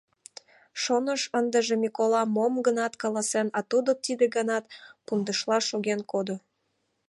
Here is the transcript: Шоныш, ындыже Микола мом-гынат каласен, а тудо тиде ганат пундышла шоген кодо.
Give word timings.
Шоныш, 0.81 1.21
ындыже 1.39 1.75
Микола 1.83 2.21
мом-гынат 2.35 2.93
каласен, 3.01 3.47
а 3.57 3.59
тудо 3.69 3.91
тиде 4.03 4.25
ганат 4.35 4.65
пундышла 5.05 5.57
шоген 5.69 6.01
кодо. 6.11 6.35